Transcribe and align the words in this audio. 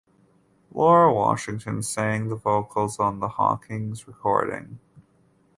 Laura 0.71 1.13
Washington 1.13 1.83
sang 1.83 2.27
the 2.29 2.35
vocals 2.35 2.97
on 2.97 3.19
the 3.19 3.27
Hawkins 3.29 4.07
recording. 4.07 4.79